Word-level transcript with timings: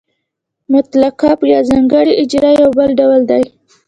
مطلقه 0.73 1.29
یا 1.53 1.59
ځانګړې 1.69 2.13
اجاره 2.21 2.51
یو 2.61 2.69
بل 2.77 2.89
ډول 2.99 3.21
دی 3.31 3.43